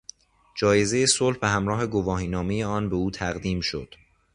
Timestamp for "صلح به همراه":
1.07-1.85